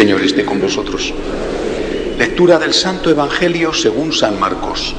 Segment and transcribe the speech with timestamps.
[0.00, 1.12] Señor esté con vosotros.
[2.18, 4.94] Lectura del Santo Evangelio según San Marcos.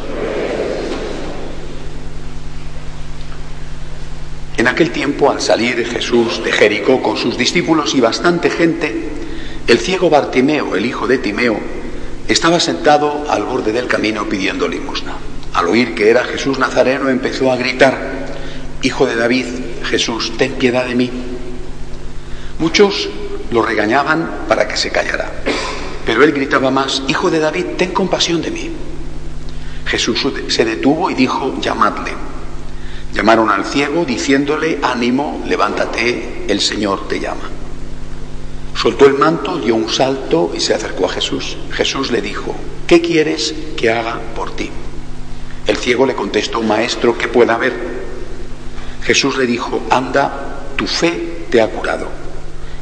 [4.57, 9.09] En aquel tiempo, al salir Jesús de Jericó con sus discípulos y bastante gente,
[9.65, 11.59] el ciego Bartimeo, el hijo de Timeo,
[12.27, 15.15] estaba sentado al borde del camino pidiendo limosna.
[15.55, 18.27] Al oír que era Jesús Nazareno, empezó a gritar,
[18.83, 19.47] Hijo de David,
[19.83, 21.09] Jesús, ten piedad de mí.
[22.59, 23.09] Muchos
[23.51, 25.29] lo regañaban para que se callara,
[26.05, 28.71] pero él gritaba más, Hijo de David, ten compasión de mí.
[29.85, 32.13] Jesús se detuvo y dijo, llamadle.
[33.13, 37.49] Llamaron al ciego diciéndole, ánimo, levántate, el Señor te llama.
[38.73, 41.57] Soltó el manto, dio un salto y se acercó a Jesús.
[41.71, 42.55] Jesús le dijo,
[42.87, 44.69] ¿qué quieres que haga por ti?
[45.67, 47.73] El ciego le contestó, Maestro, ¿qué pueda ver?
[49.03, 52.20] Jesús le dijo, anda, tu fe te ha curado.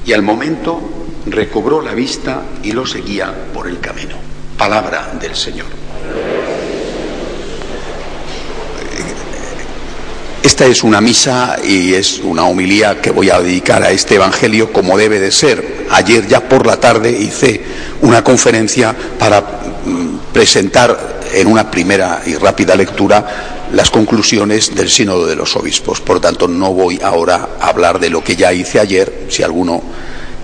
[0.10, 0.82] Y al momento
[1.28, 4.16] recobró la vista y lo seguía por el camino.
[4.58, 5.68] Palabra del Señor.
[10.42, 14.74] Esta es una misa y es una homilía que voy a dedicar a este Evangelio
[14.74, 15.86] como debe de ser.
[15.92, 17.64] Ayer ya por la tarde hice
[18.02, 19.42] una conferencia para
[19.86, 26.02] mm, presentar en una primera y rápida lectura las conclusiones del Sínodo de los Obispos.
[26.02, 29.28] Por tanto, no voy ahora a hablar de lo que ya hice ayer.
[29.30, 29.81] Si alguno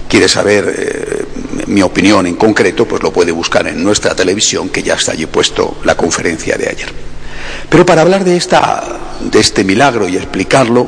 [0.08, 1.26] quiere saber eh,
[1.68, 5.26] mi opinión en concreto, pues lo puede buscar en nuestra televisión, que ya está allí
[5.26, 6.90] puesto la conferencia de ayer.
[7.70, 8.84] Pero para hablar de, esta,
[9.22, 10.88] de este milagro y explicarlo,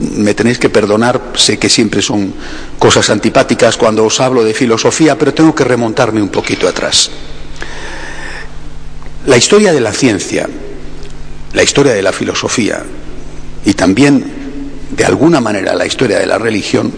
[0.00, 2.32] me tenéis que perdonar, sé que siempre son
[2.78, 7.10] cosas antipáticas cuando os hablo de filosofía, pero tengo que remontarme un poquito atrás.
[9.26, 10.48] La historia de la ciencia,
[11.52, 12.82] la historia de la filosofía
[13.64, 14.24] y también,
[14.90, 16.92] de alguna manera, la historia de la religión,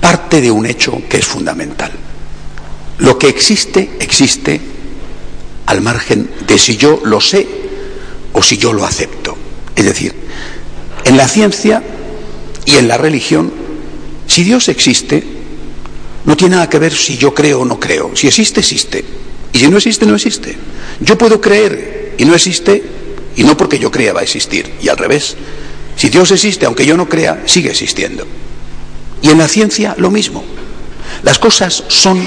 [0.00, 1.92] parte de un hecho que es fundamental.
[2.98, 4.60] Lo que existe, existe
[5.66, 7.46] al margen de si yo lo sé
[8.32, 9.36] o si yo lo acepto.
[9.74, 10.14] Es decir,
[11.04, 11.82] en la ciencia
[12.64, 13.52] y en la religión,
[14.26, 15.22] si Dios existe,
[16.24, 18.10] no tiene nada que ver si yo creo o no creo.
[18.14, 19.04] Si existe, existe.
[19.52, 20.56] Y si no existe, no existe.
[21.00, 22.82] Yo puedo creer y no existe,
[23.36, 24.72] y no porque yo crea va a existir.
[24.80, 25.36] Y al revés,
[25.96, 28.26] si Dios existe, aunque yo no crea, sigue existiendo.
[29.22, 30.44] Y en la ciencia lo mismo.
[31.22, 32.26] Las cosas son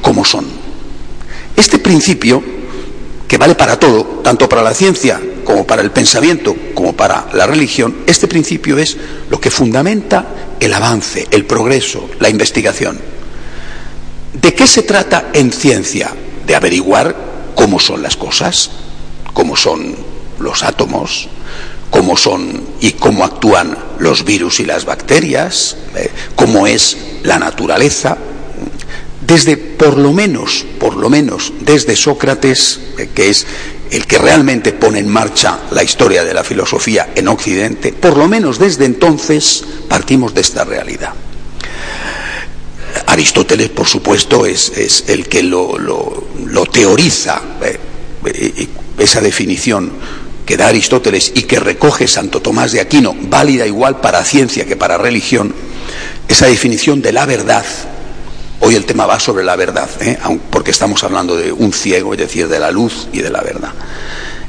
[0.00, 0.46] como son.
[1.56, 2.42] Este principio
[3.28, 7.46] que vale para todo, tanto para la ciencia como para el pensamiento, como para la
[7.46, 8.96] religión, este principio es
[9.28, 12.98] lo que fundamenta el avance, el progreso, la investigación.
[14.32, 16.12] ¿De qué se trata en ciencia?
[16.46, 17.14] De averiguar
[17.54, 18.70] cómo son las cosas,
[19.32, 19.94] cómo son
[20.38, 21.28] los átomos,
[21.90, 28.16] cómo son y cómo actúan los virus y las bacterias, eh, cómo es la naturaleza,
[29.26, 33.46] desde por lo menos, por lo menos desde Sócrates, eh, que es
[33.90, 38.28] el que realmente pone en marcha la historia de la filosofía en Occidente, por lo
[38.28, 41.12] menos desde entonces partimos de esta realidad.
[43.06, 45.76] Aristóteles, por supuesto, es, el que lo,
[46.72, 48.68] teoriza, eh,
[49.00, 49.90] esa definición
[50.46, 54.76] que da Aristóteles y que recoge Santo Tomás de Aquino, válida igual para ciencia que
[54.76, 55.54] para religión,
[56.28, 57.64] esa definición de la verdad
[58.62, 60.18] Hoy el tema va sobre la verdad, ¿eh?
[60.50, 63.72] porque estamos hablando de un ciego, es decir, de la luz y de la verdad.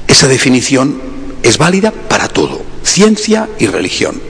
[0.06, 1.02] Esa definición
[1.42, 4.22] es válida para todo, ciencia y religión.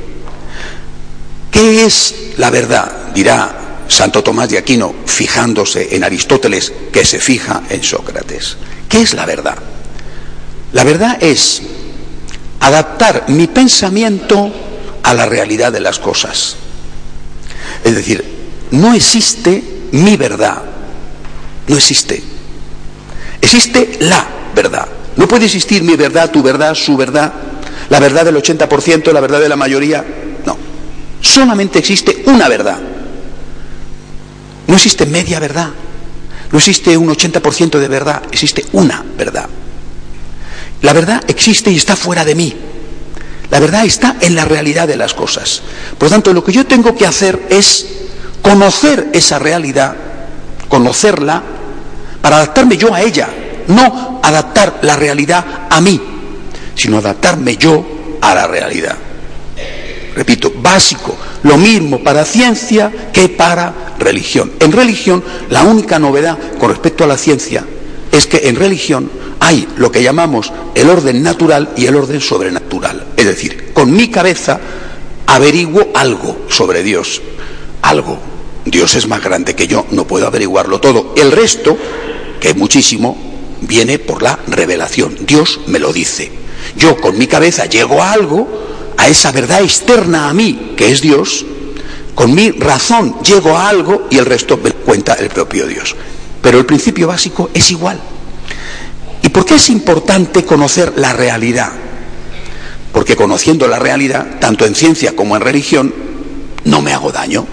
[1.49, 3.11] ¿Qué es la verdad?
[3.15, 8.57] Dirá Santo Tomás de Aquino, fijándose en Aristóteles, que se fija en Sócrates.
[8.87, 9.57] ¿Qué es la verdad?
[10.73, 11.61] La verdad es
[12.59, 14.51] adaptar mi pensamiento
[15.03, 16.55] a la realidad de las cosas.
[17.83, 18.23] Es decir,
[18.71, 20.61] no existe mi verdad.
[21.67, 22.21] No existe.
[23.41, 24.25] Existe la
[24.55, 24.87] verdad.
[25.17, 27.33] No puede existir mi verdad, tu verdad, su verdad,
[27.89, 30.05] la verdad del 80%, la verdad de la mayoría.
[30.45, 30.57] No.
[31.19, 32.79] Solamente existe una verdad.
[34.67, 35.69] No existe media verdad.
[36.51, 38.23] No existe un 80% de verdad.
[38.31, 39.49] Existe una verdad.
[40.81, 42.55] La verdad existe y está fuera de mí.
[43.49, 45.61] La verdad está en la realidad de las cosas.
[45.97, 47.85] Por lo tanto, lo que yo tengo que hacer es
[48.41, 49.95] conocer esa realidad,
[50.69, 51.43] conocerla,
[52.21, 53.29] para adaptarme yo a ella,
[53.67, 55.99] no adaptar la realidad a mí,
[56.75, 57.85] sino adaptarme yo
[58.21, 58.95] a la realidad.
[60.15, 64.51] Repito, básico, lo mismo para ciencia que para religión.
[64.59, 67.65] En religión, la única novedad con respecto a la ciencia
[68.11, 69.09] es que en religión
[69.39, 73.07] hay lo que llamamos el orden natural y el orden sobrenatural.
[73.17, 74.59] Es decir, con mi cabeza
[75.27, 77.21] averiguo algo sobre Dios,
[77.81, 78.19] algo,
[78.65, 81.13] Dios es más grande que yo, no puedo averiguarlo todo.
[81.15, 81.77] El resto,
[82.39, 83.17] que muchísimo,
[83.61, 85.17] viene por la revelación.
[85.21, 86.31] Dios me lo dice.
[86.75, 88.47] Yo con mi cabeza llego a algo,
[88.97, 91.45] a esa verdad externa a mí, que es Dios,
[92.13, 95.95] con mi razón llego a algo y el resto me cuenta el propio Dios.
[96.41, 97.99] Pero el principio básico es igual.
[99.21, 101.71] ¿Y por qué es importante conocer la realidad?
[102.91, 105.93] Porque conociendo la realidad, tanto en ciencia como en religión,
[106.65, 107.45] no me hago daño.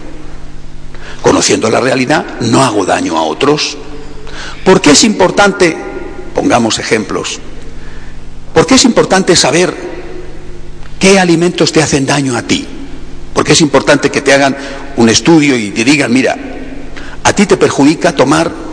[1.22, 3.76] Conociendo la realidad, no hago daño a otros.
[4.64, 5.76] ¿Por qué es importante,
[6.34, 7.40] pongamos ejemplos,
[8.54, 9.74] por qué es importante saber
[10.98, 12.66] qué alimentos te hacen daño a ti?
[13.34, 14.56] Porque es importante que te hagan
[14.96, 16.36] un estudio y te digan, mira,
[17.22, 18.67] a ti te perjudica tomar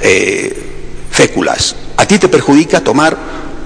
[0.00, 0.70] eh,
[1.10, 3.16] féculas, a ti te perjudica tomar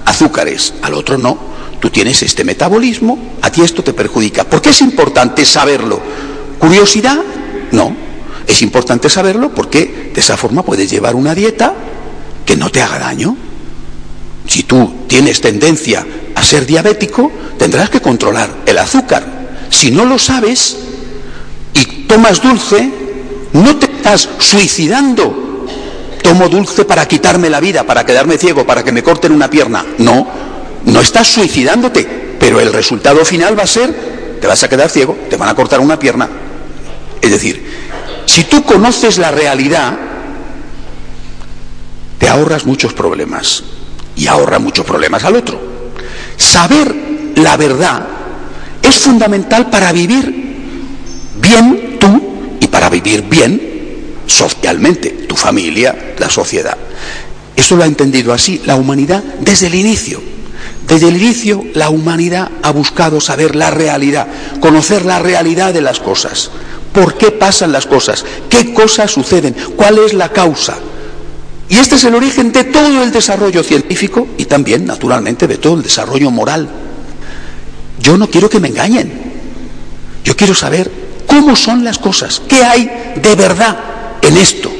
[0.04, 1.54] azúcares, al otro no.
[1.80, 4.44] Tú tienes este metabolismo, a ti esto te perjudica.
[4.44, 6.00] ¿Por qué es importante saberlo?
[6.58, 7.18] ¿Curiosidad?
[7.72, 7.94] No.
[8.46, 11.74] Es importante saberlo porque de esa forma puedes llevar una dieta
[12.44, 13.36] que no te haga daño.
[14.46, 19.66] Si tú tienes tendencia a ser diabético, tendrás que controlar el azúcar.
[19.70, 20.76] Si no lo sabes
[21.74, 22.90] y tomas dulce,
[23.52, 25.43] no te estás suicidando.
[26.24, 29.84] Tomo dulce para quitarme la vida, para quedarme ciego, para que me corten una pierna.
[29.98, 30.26] No,
[30.86, 32.08] no estás suicidándote,
[32.40, 35.54] pero el resultado final va a ser, te vas a quedar ciego, te van a
[35.54, 36.26] cortar una pierna.
[37.20, 37.62] Es decir,
[38.24, 39.98] si tú conoces la realidad,
[42.18, 43.62] te ahorras muchos problemas
[44.16, 45.60] y ahorra muchos problemas al otro.
[46.38, 46.94] Saber
[47.36, 48.02] la verdad
[48.80, 50.54] es fundamental para vivir
[51.36, 53.73] bien tú y para vivir bien
[54.26, 56.76] socialmente, tu familia, la sociedad.
[57.56, 60.20] Eso lo ha entendido así la humanidad desde el inicio.
[60.86, 64.26] Desde el inicio la humanidad ha buscado saber la realidad,
[64.60, 66.50] conocer la realidad de las cosas.
[66.92, 68.24] ¿Por qué pasan las cosas?
[68.48, 69.56] ¿Qué cosas suceden?
[69.76, 70.76] ¿Cuál es la causa?
[71.68, 75.76] Y este es el origen de todo el desarrollo científico y también, naturalmente, de todo
[75.76, 76.68] el desarrollo moral.
[78.00, 79.10] Yo no quiero que me engañen.
[80.22, 80.90] Yo quiero saber
[81.26, 83.93] cómo son las cosas, qué hay de verdad
[84.26, 84.70] en esto.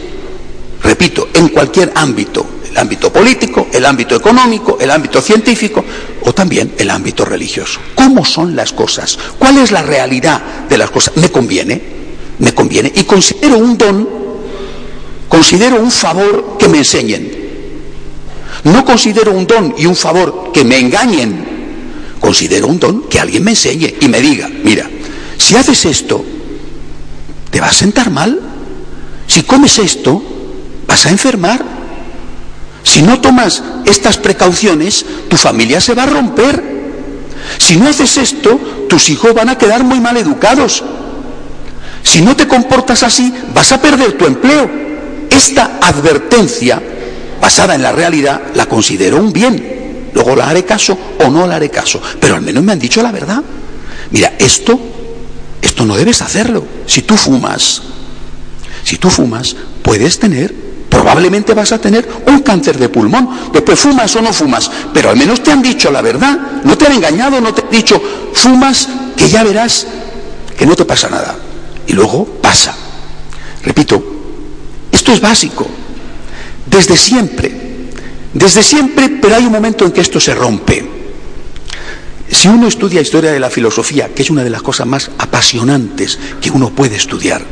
[0.83, 5.85] Repito, en cualquier ámbito, el ámbito político, el ámbito económico, el ámbito científico
[6.23, 7.81] o también el ámbito religioso.
[7.95, 9.19] ¿Cómo son las cosas?
[9.39, 11.17] ¿Cuál es la realidad de las cosas?
[11.17, 11.81] ¿Me conviene?
[12.39, 12.93] ¿Me conviene?
[12.95, 14.09] Y considero un don,
[15.29, 17.45] considero un favor que me enseñen.
[18.65, 21.55] No considero un don y un favor que me engañen
[22.25, 24.89] considero un don que alguien me enseñe y me diga, mira,
[25.37, 26.25] si haces esto,
[27.51, 28.41] te vas a sentar mal.
[29.27, 30.23] Si comes esto,
[30.87, 31.65] vas a enfermar.
[32.83, 36.63] Si no tomas estas precauciones, tu familia se va a romper.
[37.59, 40.83] Si no haces esto, tus hijos van a quedar muy mal educados.
[42.03, 44.71] Si no te comportas así, vas a perder tu empleo.
[45.31, 46.81] Esta advertencia,
[47.41, 50.11] basada en la realidad, la considero un bien.
[50.13, 52.01] Luego la haré caso o no la haré caso.
[52.21, 53.43] Pero al menos me han dicho la verdad.
[54.11, 54.79] Mira, esto,
[55.61, 56.65] esto no debes hacerlo.
[56.87, 57.83] Si tú fumas,
[58.85, 60.55] si tú fumas, puedes tener,
[60.89, 63.29] probablemente vas a tener un cáncer de pulmón.
[63.53, 66.39] Después fumas o no fumas, pero al menos te han dicho la verdad.
[66.63, 68.01] No te han engañado, no te han dicho,
[68.33, 69.87] fumas, que ya verás
[70.57, 71.37] que no te pasa nada.
[71.87, 72.77] Y luego pasa.
[73.65, 74.03] Repito,
[74.93, 75.67] esto es básico.
[76.67, 77.65] Desde siempre
[78.35, 80.85] desde siempre, pero hay un momento en que esto se rompe.
[82.29, 86.19] Si uno estudia historia de la filosofía, que es una de las cosas más apasionantes
[86.41, 87.47] que uno puede estudiar,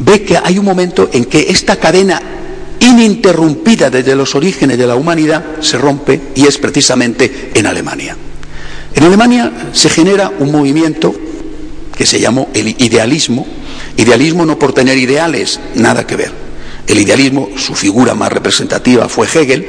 [0.00, 2.20] ve que hay un momento en que esta cadena
[2.80, 8.16] ininterrumpida desde los orígenes de la humanidad se rompe y es precisamente en Alemania.
[8.94, 11.14] En Alemania se genera un movimiento
[11.96, 13.46] que se llamó el idealismo,
[13.96, 16.32] idealismo no por tener ideales, nada que ver,
[16.86, 19.68] el idealismo, su figura más representativa fue Hegel,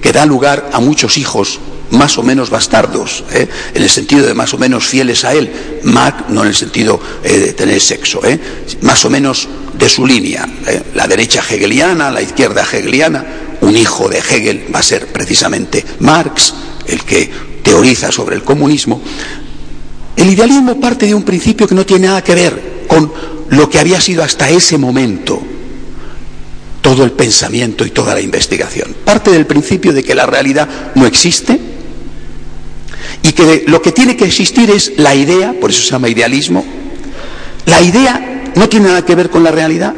[0.00, 3.48] que da lugar a muchos hijos más o menos bastardos, ¿eh?
[3.74, 5.50] en el sentido de más o menos fieles a él,
[5.84, 8.38] Marx no en el sentido eh, de tener sexo, ¿eh?
[8.82, 10.48] más o menos de su línea,
[10.94, 13.24] la derecha hegeliana, la izquierda hegeliana,
[13.60, 16.54] un hijo de Hegel va a ser precisamente Marx,
[16.86, 17.30] el que
[17.62, 19.02] teoriza sobre el comunismo.
[20.16, 23.12] El idealismo parte de un principio que no tiene nada que ver con
[23.50, 25.42] lo que había sido hasta ese momento
[26.80, 28.94] todo el pensamiento y toda la investigación.
[29.04, 31.58] Parte del principio de que la realidad no existe
[33.26, 36.64] y que lo que tiene que existir es la idea, por eso se llama idealismo.
[37.64, 39.94] La idea no tiene nada que ver con la realidad,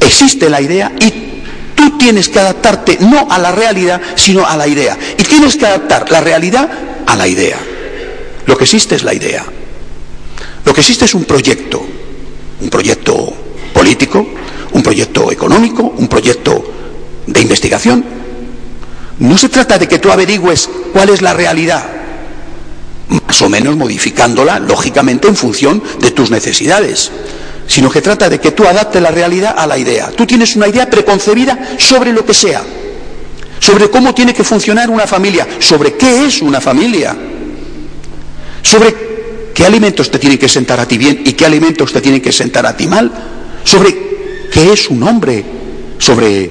[0.00, 1.44] existe la idea y
[1.76, 4.98] tú tienes que adaptarte no a la realidad, sino a la idea.
[5.16, 6.68] Y tienes que adaptar la realidad
[7.06, 7.58] a la idea.
[8.46, 9.44] Lo que existe es la idea.
[10.64, 11.86] Lo que existe es un proyecto.
[12.60, 13.32] un proyecto
[13.72, 14.26] político,
[14.72, 16.74] un proyecto económico, un proyecto
[17.24, 18.04] de investigación.
[19.20, 21.97] No se trata de que tú averigües cuál es la realidad,
[23.42, 27.10] o menos modificándola, lógicamente, en función de tus necesidades,
[27.66, 30.10] sino que trata de que tú adaptes la realidad a la idea.
[30.10, 32.62] Tú tienes una idea preconcebida sobre lo que sea,
[33.60, 37.16] sobre cómo tiene que funcionar una familia, sobre qué es una familia,
[38.62, 38.94] sobre
[39.54, 42.32] qué alimentos te tienen que sentar a ti bien y qué alimentos te tienen que
[42.32, 43.10] sentar a ti mal,
[43.64, 43.96] sobre
[44.52, 45.44] qué es un hombre,
[45.98, 46.50] sobre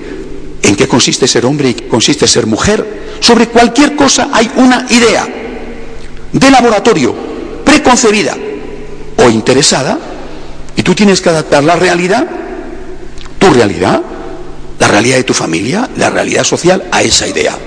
[0.62, 4.86] en qué consiste ser hombre y qué consiste ser mujer, sobre cualquier cosa hay una
[4.90, 5.37] idea
[6.32, 7.16] de laboratorio
[7.64, 8.36] preconcebida
[9.18, 9.98] o interesada
[10.76, 12.26] y tú tienes que adaptar la realidad,
[13.40, 14.02] tu realidad,
[14.80, 17.58] la realidad de tu familia, la realidad social a esa idea.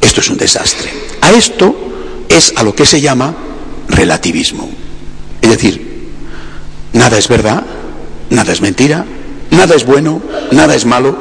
[0.00, 0.90] Esto es un desastre.
[1.20, 1.74] A esto
[2.28, 3.34] es a lo que se llama
[3.88, 4.68] relativismo.
[5.40, 6.10] Es decir,
[6.92, 7.62] nada es verdad,
[8.30, 9.04] nada es mentira,
[9.50, 10.20] nada es bueno,
[10.50, 11.16] nada es malo,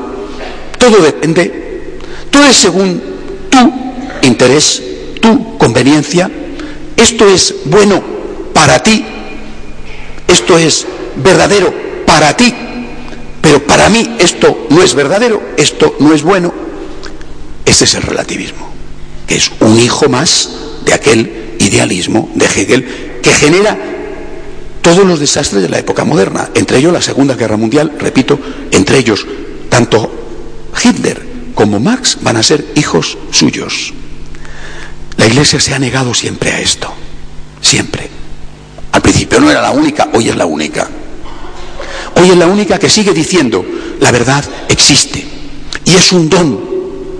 [0.77, 1.99] todo depende,
[2.29, 3.01] todo es según
[3.49, 3.73] tu
[4.23, 4.81] interés,
[5.19, 6.29] tu conveniencia,
[6.95, 8.01] esto es bueno
[8.53, 9.05] para ti,
[10.27, 11.73] esto es verdadero
[12.05, 12.53] para ti,
[13.41, 16.53] pero para mí esto no es verdadero, esto no es bueno.
[17.65, 18.71] Ese es el relativismo,
[19.27, 20.49] que es un hijo más
[20.85, 23.77] de aquel idealismo de Hegel que genera
[24.81, 28.39] todos los desastres de la época moderna, entre ellos la Segunda Guerra Mundial, repito,
[28.71, 29.25] entre ellos
[29.69, 30.09] tanto
[30.81, 31.21] Hitler
[31.53, 33.93] como Marx van a ser hijos suyos.
[35.17, 36.93] La Iglesia se ha negado siempre a esto,
[37.61, 38.09] siempre.
[38.91, 40.87] Al principio no era la única, hoy es la única.
[42.15, 43.65] Hoy es la única que sigue diciendo,
[43.99, 45.25] la verdad existe.
[45.85, 46.59] Y es un don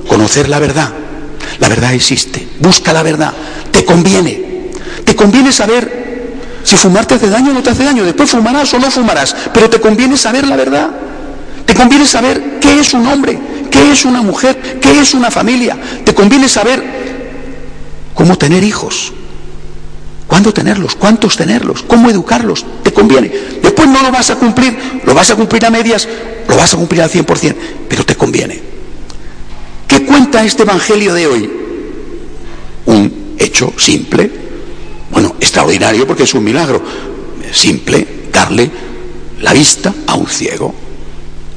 [0.07, 0.91] conocer la verdad.
[1.59, 2.47] La verdad existe.
[2.59, 3.33] Busca la verdad.
[3.71, 4.71] Te conviene.
[5.05, 8.03] Te conviene saber si fumar te hace daño o no te hace daño.
[8.03, 9.35] Después fumarás o no fumarás.
[9.53, 10.89] Pero te conviene saber la verdad.
[11.65, 13.37] Te conviene saber qué es un hombre,
[13.69, 15.77] qué es una mujer, qué es una familia.
[16.03, 16.81] Te conviene saber
[18.17, 19.13] cómo tener hijos,
[20.25, 22.65] cuándo tenerlos, cuántos tenerlos, cómo educarlos.
[22.81, 23.31] Te conviene.
[23.61, 26.09] Después no lo vas a cumplir, lo vas a cumplir a medias,
[26.49, 27.55] lo vas a cumplir al 100%,
[27.87, 28.59] pero te conviene.
[29.87, 31.49] ¿Qué cuenta este Evangelio de hoy?
[32.87, 34.31] Un hecho simple,
[35.11, 36.81] bueno, extraordinario porque es un milagro,
[37.53, 38.71] simple, darle
[39.41, 40.73] la vista a un ciego.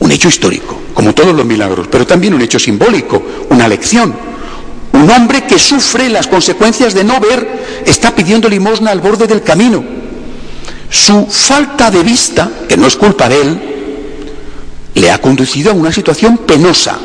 [0.01, 4.30] Un hecho histórico, como todos los milagros, pero también un hecho simbólico, una lección
[4.93, 9.43] un hombre que sufre las consecuencias de no ver está pidiendo limosna al borde del
[9.43, 9.83] camino.
[10.91, 13.61] Su falta de vista, que no es culpa de él,
[14.95, 16.99] le ha conducido a una situación penosa.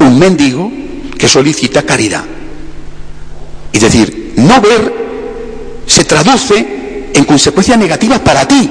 [0.00, 0.72] Un mendigo
[1.18, 2.24] que solicita caridad.
[3.72, 8.70] Es decir, no ver se traduce en consecuencias negativas para ti.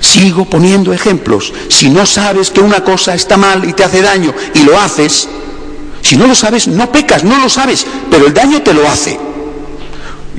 [0.00, 1.52] Sigo poniendo ejemplos.
[1.68, 5.28] Si no sabes que una cosa está mal y te hace daño y lo haces,
[6.02, 9.18] si no lo sabes, no pecas, no lo sabes, pero el daño te lo hace.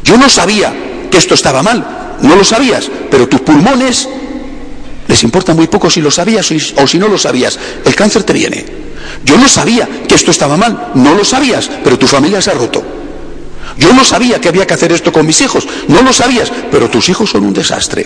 [0.03, 0.73] Yo no sabía
[1.09, 4.07] que esto estaba mal, no lo sabías, pero tus pulmones
[5.07, 7.57] les importa muy poco si lo sabías o si no lo sabías.
[7.85, 8.65] El cáncer te viene.
[9.23, 12.55] Yo no sabía que esto estaba mal, no lo sabías, pero tu familia se ha
[12.55, 12.83] roto.
[13.77, 16.89] Yo no sabía que había que hacer esto con mis hijos, no lo sabías, pero
[16.89, 18.05] tus hijos son un desastre.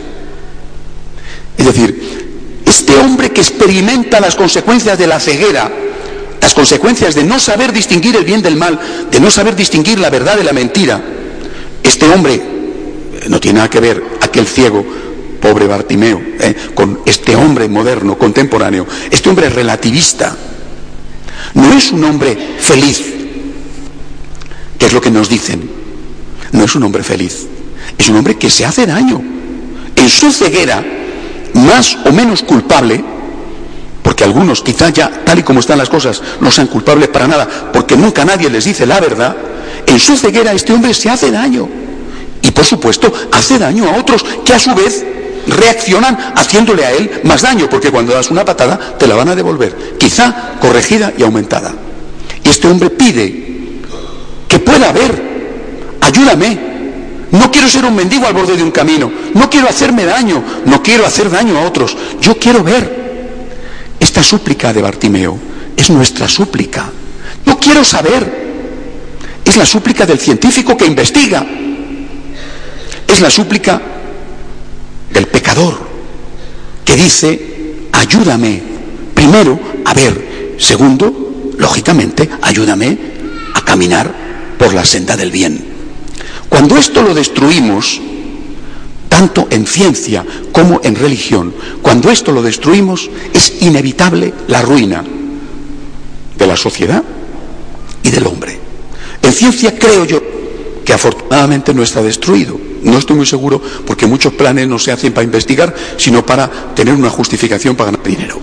[1.58, 5.72] Es decir, este hombre que experimenta las consecuencias de la ceguera,
[6.42, 8.80] las consecuencias de no saber distinguir el bien del mal,
[9.12, 11.02] de no saber distinguir la verdad de la mentira,
[11.84, 14.86] este hombre eh, no tiene nada que ver aquel ciego,
[15.42, 20.36] pobre Bartimeo, eh, con este hombre moderno, contemporáneo, este hombre relativista.
[21.54, 23.04] No es un hombre feliz,
[24.78, 25.70] que es lo que nos dicen.
[26.52, 27.48] No es un hombre feliz,
[27.98, 29.22] es un hombre que se hace daño.
[29.96, 30.84] En su ceguera,
[31.54, 33.04] más o menos culpable,
[34.08, 37.46] porque algunos quizá ya, tal y como están las cosas, no sean culpables para nada,
[37.74, 39.36] porque nunca nadie les dice la verdad,
[39.86, 41.68] en su ceguera este hombre se hace daño.
[42.42, 45.06] Y por supuesto, hace daño a otros que a su vez
[45.48, 49.36] reaccionan haciéndole a él más daño, porque cuando das una patada te la van a
[49.36, 51.74] devolver, quizá corregida y aumentada.
[52.46, 53.82] Y este hombre pide
[54.48, 56.58] que pueda ver, ayúdame,
[57.32, 60.82] no quiero ser un mendigo al borde de un camino, no quiero hacerme daño, no
[60.82, 62.97] quiero hacer daño a otros, yo quiero ver.
[64.18, 65.38] Esta súplica de Bartimeo
[65.78, 66.90] es nuestra súplica.
[67.46, 68.48] No quiero saber.
[69.46, 71.46] Es la súplica del científico que investiga.
[73.08, 73.80] Es la súplica
[75.14, 75.78] del pecador
[76.84, 78.60] que dice, ayúdame
[79.14, 80.56] primero a ver.
[80.58, 82.98] Segundo, lógicamente, ayúdame
[83.54, 84.12] a caminar
[84.58, 85.64] por la senda del bien.
[86.50, 88.02] Cuando esto lo destruimos,
[89.18, 91.52] tanto en ciencia como en religión.
[91.82, 95.04] Cuando esto lo destruimos, es inevitable la ruina
[96.38, 97.04] de la sociedad
[98.04, 98.60] y del hombre.
[99.24, 100.22] En ciencia creo yo
[100.86, 102.60] que afortunadamente no está destruido.
[102.84, 106.94] No estoy muy seguro porque muchos planes no se hacen para investigar, sino para tener
[106.94, 108.40] una justificación para ganar dinero.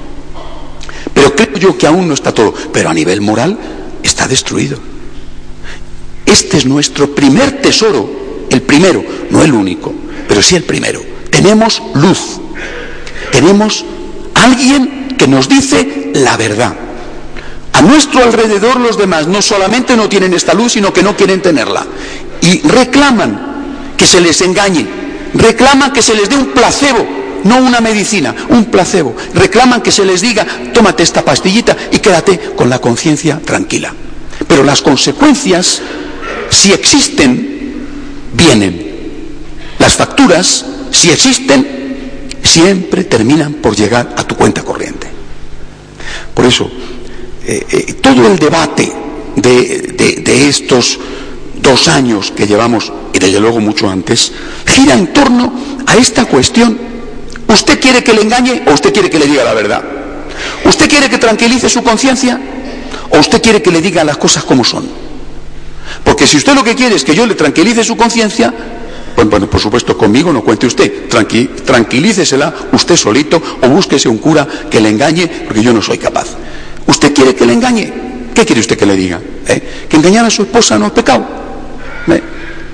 [1.14, 2.52] Pero creo yo que aún no está todo.
[2.73, 3.57] Pero a nivel moral
[4.02, 4.76] está destruido.
[6.26, 8.11] Este es nuestro primer tesoro,
[8.50, 9.95] el primero, no el único,
[10.35, 11.00] pero sí el primero.
[11.31, 12.41] Tenemos luz.
[13.31, 13.85] Tenemos
[14.35, 16.75] alguien que nos dice la verdad.
[17.73, 21.41] A nuestro alrededor los demás no solamente no tienen esta luz, sino que no quieren
[21.41, 21.87] tenerla.
[22.41, 24.85] Y reclaman que se les engañe,
[25.35, 27.07] reclaman que se les dé un placebo,
[27.45, 29.14] no una medicina, un placebo.
[29.35, 33.95] Reclaman que se les diga, tómate esta pastillita y quédate con la conciencia tranquila.
[34.49, 35.81] Pero las consecuencias,
[36.50, 37.87] si existen,
[38.33, 38.84] vienen.
[39.85, 45.07] Las facturas, si existen, siempre terminan por llegar a tu cuenta corriente.
[46.33, 46.71] Por eso,
[47.45, 48.91] eh, eh, todo el debate
[49.37, 50.99] de, estos
[51.61, 54.33] dos años que llevamos, y desde luego mucho antes,
[54.64, 55.53] gira en torno
[55.87, 56.79] a esta cuestión.
[57.47, 59.85] ¿Usted quiere que le engañe o usted quiere que le diga la verdad?
[60.64, 62.41] ¿Usted quiere que tranquilice su conciencia
[63.11, 64.88] o usted quiere que le diga las cosas como son?
[66.03, 68.50] Porque si usted lo que quiere es que yo le tranquilice su conciencia,
[69.14, 71.09] pues bueno, por supuesto, conmigo no cuente usted.
[71.64, 76.26] tranquilícesela usted solito o búsquese un cura que le engañe, porque yo no soy capaz.
[76.87, 77.92] ¿Usted quiere que le engañe?
[78.35, 79.21] ¿Qué quiere usted que le diga?
[79.47, 79.87] ¿Eh?
[79.88, 81.25] ¿Que engañar a su esposa no es pecado?
[82.09, 82.23] ¿Eh?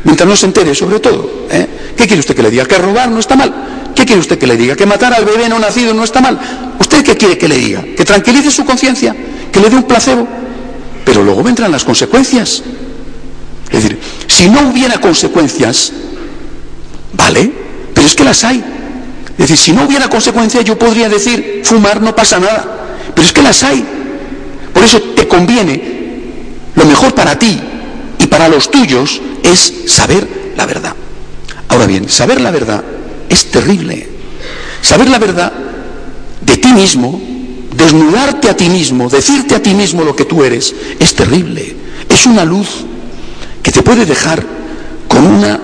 [0.04, 1.46] Mientras no se entere, sobre todo.
[1.50, 1.66] ¿eh?
[1.96, 2.64] ¿Qué quiere usted que le diga?
[2.64, 3.92] ¿Que robar no está mal?
[3.94, 4.74] ¿Qué quiere usted que le diga?
[4.74, 6.40] ¿Que matar al bebé no nacido no está mal?
[6.78, 7.84] ¿Usted qué quiere que le diga?
[7.94, 9.14] ¿Que tranquilice su conciencia?
[9.52, 10.26] ¿Que le dé un placebo?
[11.04, 12.62] Pero luego vendrán las consecuencias.
[13.70, 15.92] Es decir, si no hubiera consecuencias,
[17.12, 17.50] ¿vale?
[17.94, 18.62] Pero es que las hay.
[19.32, 22.64] Es decir, si no hubiera consecuencias, yo podría decir, fumar no pasa nada.
[23.14, 23.84] Pero es que las hay.
[24.72, 25.82] Por eso te conviene,
[26.74, 27.58] lo mejor para ti
[28.18, 30.94] y para los tuyos es saber la verdad.
[31.68, 32.82] Ahora bien, saber la verdad
[33.28, 34.08] es terrible.
[34.82, 35.52] Saber la verdad
[36.40, 37.20] de ti mismo,
[37.76, 41.76] desnudarte a ti mismo, decirte a ti mismo lo que tú eres, es terrible.
[42.08, 42.68] Es una luz
[43.62, 44.44] que te puede dejar
[45.08, 45.60] con una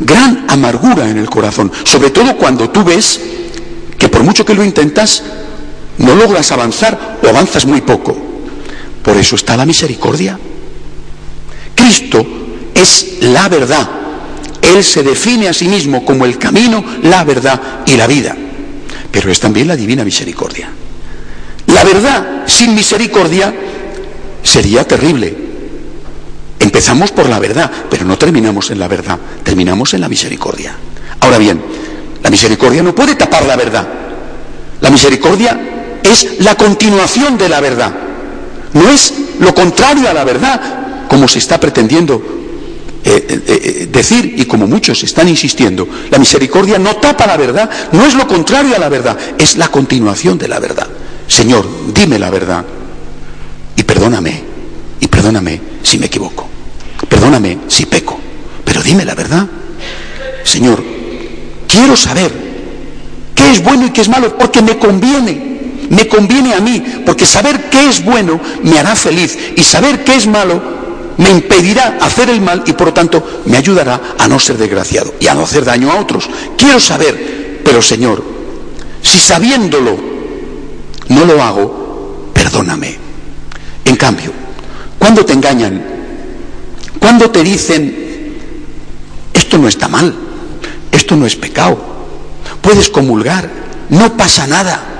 [0.00, 3.20] gran amargura en el corazón, sobre todo cuando tú ves
[3.98, 5.22] que por mucho que lo intentas,
[5.98, 8.16] no logras avanzar o avanzas muy poco.
[9.02, 10.38] Por eso está la misericordia.
[11.74, 12.26] Cristo
[12.74, 13.88] es la verdad.
[14.60, 18.36] Él se define a sí mismo como el camino, la verdad y la vida.
[19.10, 20.68] Pero es también la divina misericordia.
[21.68, 23.54] La verdad sin misericordia
[24.42, 25.45] sería terrible.
[26.76, 30.76] Empezamos por la verdad, pero no terminamos en la verdad, terminamos en la misericordia.
[31.20, 31.58] Ahora bien,
[32.22, 33.88] la misericordia no puede tapar la verdad.
[34.82, 35.58] La misericordia
[36.02, 37.90] es la continuación de la verdad.
[38.74, 42.22] No es lo contrario a la verdad, como se está pretendiendo
[43.02, 45.88] eh, eh, eh, decir y como muchos están insistiendo.
[46.10, 49.68] La misericordia no tapa la verdad, no es lo contrario a la verdad, es la
[49.68, 50.88] continuación de la verdad.
[51.26, 52.66] Señor, dime la verdad
[53.74, 54.44] y perdóname,
[55.00, 56.45] y perdóname si me equivoco,
[57.08, 58.18] perdóname si peco,
[58.64, 59.46] pero dime la verdad.
[60.44, 60.82] Señor,
[61.68, 62.32] quiero saber
[63.34, 65.56] qué es bueno y qué es malo porque me conviene
[65.90, 70.16] me conviene a mí, porque saber qué es bueno me hará feliz y saber qué
[70.16, 70.60] es malo
[71.18, 75.14] me impedirá hacer el mal y por lo tanto me ayudará a no ser desgraciado
[75.18, 76.28] y a no hacer daño a otros.
[76.58, 78.22] Quiero saber, pero Señor,
[79.02, 79.96] si sabiéndolo
[81.08, 82.98] no lo hago, perdóname.
[83.84, 84.32] En cambio,
[84.98, 85.82] cuando te engañan,
[86.98, 88.36] cuando te dicen,
[89.32, 90.14] esto no está mal,
[90.92, 91.78] esto no es pecado,
[92.60, 93.50] puedes comulgar,
[93.90, 94.96] no pasa nada,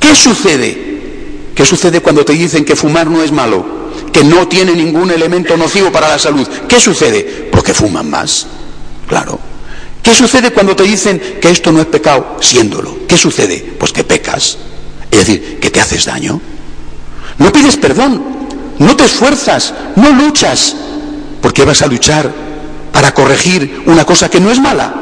[0.00, 1.52] ¿Qué sucede?
[1.54, 3.64] ¿Qué sucede cuando te dicen que fumar no es malo?
[4.12, 6.48] Que no tiene ningún elemento nocivo para la salud.
[6.66, 7.48] ¿Qué sucede?
[7.52, 8.46] Porque fuman más.
[9.06, 9.38] Claro.
[10.02, 13.06] ¿Qué sucede cuando te dicen que esto no es pecado siéndolo?
[13.06, 13.74] ¿Qué sucede?
[13.78, 14.56] Pues que pecas.
[15.10, 16.40] Es decir, que te haces daño.
[17.38, 18.22] No pides perdón,
[18.78, 20.74] no te esfuerzas, no luchas.
[21.40, 22.30] ¿Por qué vas a luchar
[22.92, 24.94] para corregir una cosa que no es mala?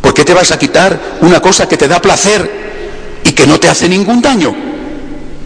[0.00, 2.64] ¿Por qué te vas a quitar una cosa que te da placer
[3.24, 4.54] y que no te hace ningún daño.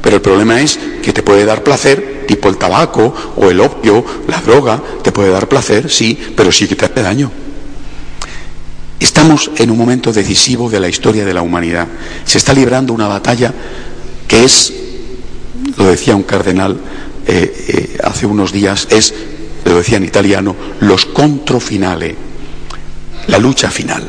[0.02, 4.04] Pero el problema es que te puede dar placer, tipo el tabaco o el opio,
[4.26, 7.30] la droga, te puede dar placer, sí, pero sí que te hace daño.
[9.00, 11.86] Estamos en un momento decisivo de la historia de la humanidad.
[12.24, 13.54] Se está librando una batalla
[14.26, 14.72] que es,
[15.76, 16.78] lo decía un cardenal
[17.26, 19.14] eh, eh, hace unos días, es,
[19.64, 22.14] lo decía en italiano, los controfinale,
[23.26, 24.08] la lucha final.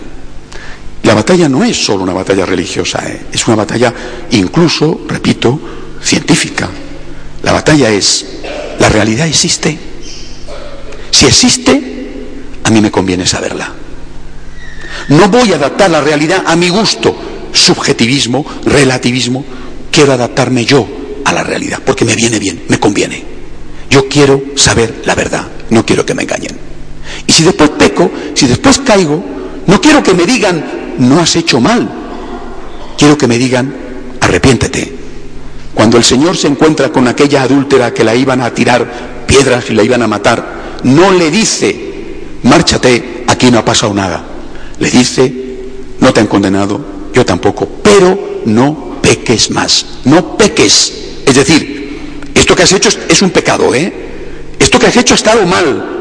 [1.03, 3.21] La batalla no es solo una batalla religiosa, ¿eh?
[3.31, 3.93] es una batalla
[4.31, 5.59] incluso, repito,
[6.03, 6.69] científica.
[7.43, 8.25] La batalla es,
[8.79, 9.77] ¿la realidad existe?
[11.12, 11.81] Si existe,
[12.63, 13.73] a mí me conviene saberla.
[15.09, 17.15] No voy a adaptar la realidad a mi gusto,
[17.53, 19.43] subjetivismo, relativismo,
[19.91, 20.88] quiero adaptarme yo
[21.25, 23.38] a la realidad, porque me viene bien, me conviene.
[23.89, 26.58] Yo quiero saber la verdad, no quiero que me engañen.
[27.25, 29.23] Y si después peco, si después caigo,
[29.67, 30.63] no quiero que me digan,
[30.99, 31.89] no has hecho mal.
[32.97, 33.73] Quiero que me digan,
[34.19, 34.93] arrepiéntete.
[35.73, 39.73] Cuando el Señor se encuentra con aquella adúltera que la iban a tirar piedras y
[39.73, 41.75] la iban a matar, no le dice,
[42.43, 44.23] márchate, aquí no ha pasado nada.
[44.80, 45.34] Le dice,
[45.99, 46.80] no te han condenado,
[47.13, 50.93] yo tampoco, pero no peques más, no peques.
[51.25, 51.78] Es decir,
[52.60, 53.93] que has hecho es un pecado, ¿eh?
[54.60, 55.95] Esto que has hecho ha estado mal.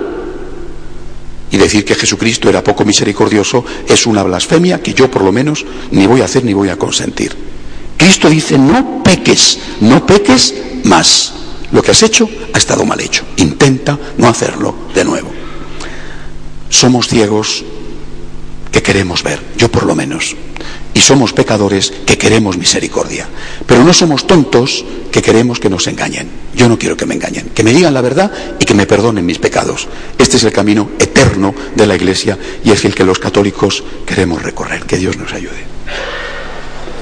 [1.52, 5.64] Y decir que Jesucristo era poco misericordioso es una blasfemia que yo por lo menos
[5.92, 7.36] ni voy a hacer ni voy a consentir.
[7.96, 11.32] Cristo dice, no peques, no peques más.
[11.70, 13.24] Lo que has hecho ha estado mal hecho.
[13.36, 15.30] Intenta no hacerlo de nuevo.
[16.70, 17.64] Somos ciegos
[18.72, 20.34] que queremos ver, yo por lo menos
[20.98, 23.28] y somos pecadores que queremos misericordia.
[23.66, 26.28] Pero no somos tontos que queremos que nos engañen.
[26.56, 29.24] Yo no quiero que me engañen, que me digan la verdad y que me perdonen
[29.24, 29.86] mis pecados.
[30.18, 34.42] Este es el camino eterno de la Iglesia y es el que los católicos queremos
[34.42, 34.86] recorrer.
[34.86, 35.62] Que Dios nos ayude.